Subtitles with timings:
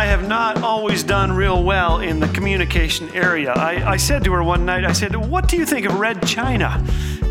[0.00, 3.52] I have not always done real well in the communication area.
[3.52, 6.26] I, I said to her one night, I said, What do you think of red
[6.26, 6.82] china?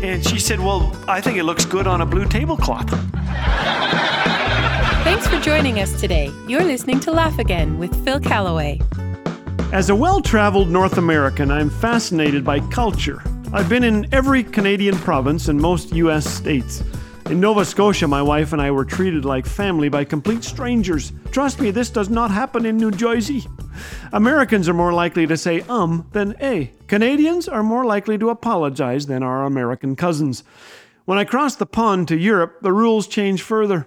[0.04, 2.88] And she said, Well, I think it looks good on a blue tablecloth.
[5.02, 6.30] Thanks for joining us today.
[6.46, 8.80] You're listening to Laugh Again with Phil Callaway.
[9.72, 13.20] As a well traveled North American, I'm fascinated by culture.
[13.52, 16.24] I've been in every Canadian province and most U.S.
[16.24, 16.84] states.
[17.30, 21.12] In Nova Scotia, my wife and I were treated like family by complete strangers.
[21.30, 23.46] Trust me, this does not happen in New Jersey.
[24.12, 26.72] Americans are more likely to say um than a.
[26.88, 30.42] Canadians are more likely to apologize than our American cousins.
[31.04, 33.86] When I crossed the pond to Europe, the rules change further.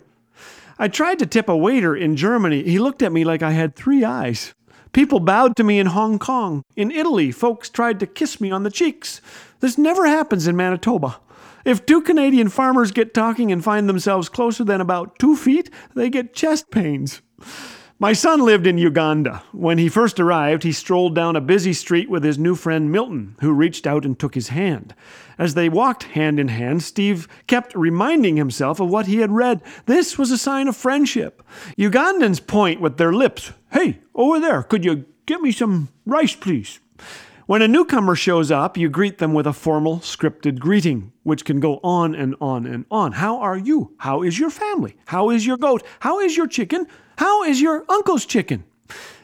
[0.79, 2.63] I tried to tip a waiter in Germany.
[2.63, 4.53] He looked at me like I had three eyes.
[4.93, 6.63] People bowed to me in Hong Kong.
[6.77, 9.19] In Italy, folks tried to kiss me on the cheeks.
[9.59, 11.19] This never happens in Manitoba.
[11.65, 16.09] If two Canadian farmers get talking and find themselves closer than about two feet, they
[16.09, 17.21] get chest pains.
[17.99, 19.43] My son lived in Uganda.
[19.53, 23.37] When he first arrived, he strolled down a busy street with his new friend Milton,
[23.39, 24.93] who reached out and took his hand.
[25.37, 29.61] As they walked hand in hand, Steve kept reminding himself of what he had read.
[29.85, 31.41] This was a sign of friendship.
[31.77, 33.53] Ugandans point with their lips.
[33.71, 36.79] Hey, over there, could you get me some rice, please?
[37.45, 41.59] When a newcomer shows up, you greet them with a formal, scripted greeting, which can
[41.59, 43.11] go on and on and on.
[43.11, 43.93] How are you?
[43.97, 44.95] How is your family?
[45.07, 45.83] How is your goat?
[45.99, 46.87] How is your chicken?
[47.17, 48.63] How is your uncle's chicken?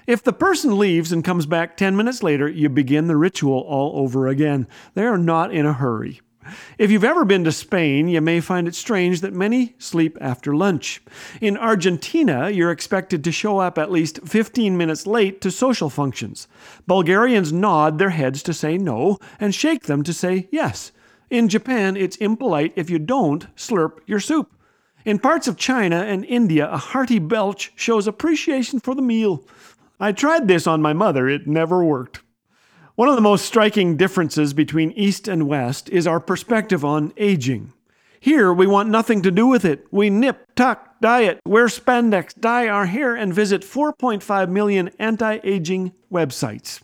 [0.06, 3.94] If the person leaves and comes back 10 minutes later, you begin the ritual all
[4.04, 4.68] over again.
[4.96, 6.20] They are not in a hurry.
[6.78, 10.56] If you've ever been to Spain, you may find it strange that many sleep after
[10.56, 11.02] lunch.
[11.42, 16.48] In Argentina, you're expected to show up at least 15 minutes late to social functions.
[16.88, 20.92] Bulgarians nod their heads to say no and shake them to say yes.
[21.30, 24.52] In Japan, it's impolite if you don't slurp your soup.
[25.06, 29.44] In parts of China and India, a hearty belch shows appreciation for the meal.
[30.00, 32.22] I tried this on my mother, it never worked.
[33.00, 37.72] One of the most striking differences between East and West is our perspective on aging.
[38.20, 39.88] Here, we want nothing to do with it.
[39.90, 45.94] We nip, tuck, diet, wear spandex, dye our hair, and visit 4.5 million anti aging
[46.12, 46.82] websites.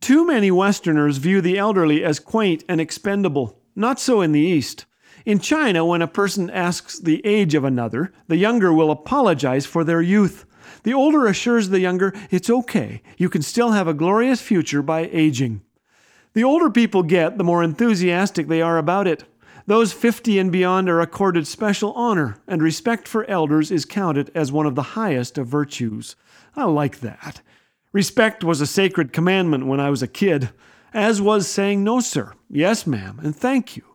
[0.00, 3.58] Too many Westerners view the elderly as quaint and expendable.
[3.74, 4.86] Not so in the East.
[5.26, 9.82] In China, when a person asks the age of another, the younger will apologize for
[9.82, 10.46] their youth.
[10.82, 15.08] The older assures the younger, it's okay, you can still have a glorious future by
[15.12, 15.62] aging.
[16.32, 19.24] The older people get, the more enthusiastic they are about it.
[19.66, 24.50] Those 50 and beyond are accorded special honor, and respect for elders is counted as
[24.50, 26.16] one of the highest of virtues.
[26.56, 27.42] I like that.
[27.92, 30.50] Respect was a sacred commandment when I was a kid,
[30.92, 33.89] as was saying no, sir, yes, ma'am, and thank you.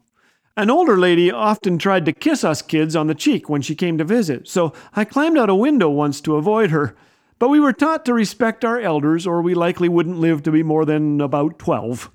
[0.58, 3.98] An older lady often tried to kiss us kids on the cheek when she came
[3.98, 6.96] to visit, so I climbed out a window once to avoid her.
[7.40, 10.64] But we were taught to respect our elders, or we likely wouldn't live to be
[10.64, 12.10] more than about 12.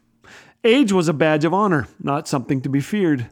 [0.64, 3.26] Age was a badge of honor, not something to be feared.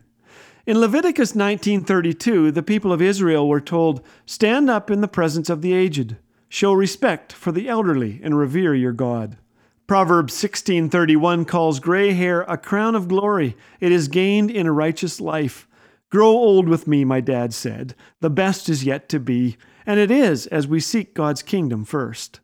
[0.67, 5.63] In Leviticus 19:32, the people of Israel were told, "Stand up in the presence of
[5.63, 6.17] the aged,
[6.51, 9.39] show respect for the elderly, and revere your God."
[9.89, 13.57] Proverbs 16:31 calls gray hair a crown of glory.
[13.81, 15.67] It is gained in a righteous life.
[16.11, 17.95] Grow old with me, my dad said.
[18.21, 19.57] The best is yet to be,
[19.87, 22.41] and it is as we seek God's kingdom first.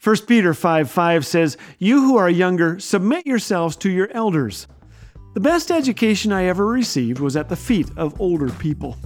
[0.00, 4.68] 1 Peter 5 5 says, You who are younger, submit yourselves to your elders.
[5.34, 8.96] The best education I ever received was at the feet of older people.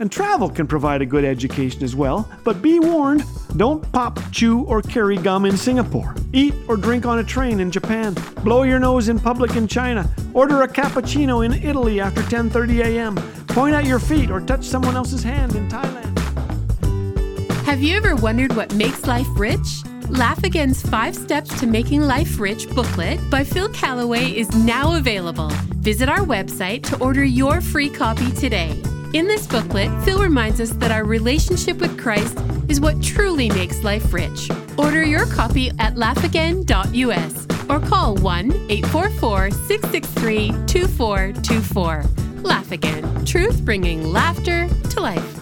[0.00, 3.22] And travel can provide a good education as well, but be warned
[3.56, 6.14] don't pop, chew, or carry gum in Singapore.
[6.32, 8.14] Eat or drink on a train in Japan.
[8.42, 10.08] Blow your nose in public in China.
[10.32, 13.16] Order a cappuccino in Italy after 10:30 a.m.
[13.48, 16.18] Point at your feet or touch someone else's hand in Thailand.
[17.64, 19.84] Have you ever wondered what makes life rich?
[20.08, 25.50] Laugh Again's Five Steps to Making Life Rich booklet by Phil Callaway is now available.
[25.82, 28.80] Visit our website to order your free copy today.
[29.12, 32.38] In this booklet, Phil reminds us that our relationship with Christ
[32.68, 34.48] is what truly makes life rich.
[34.78, 42.04] Order your copy at laughagain.us or call 1 844 663 2424.
[42.42, 45.39] Laugh Again, truth bringing laughter to life.